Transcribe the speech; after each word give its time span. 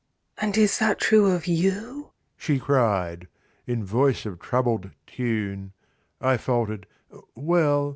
"And 0.39 0.57
is 0.57 0.79
that 0.79 0.99
true 0.99 1.27
of 1.27 1.45
you?" 1.45 2.09
she 2.35 2.57
cried 2.57 3.27
In 3.67 3.85
voice 3.85 4.25
of 4.25 4.39
troubled 4.39 4.89
tune. 5.05 5.73
I 6.19 6.37
faltered: 6.37 6.87
"Well 7.35 7.89